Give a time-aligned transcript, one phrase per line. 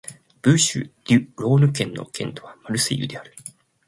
[0.41, 3.35] ブーシュ＝デュ＝ローヌ県の県都はマルセイユである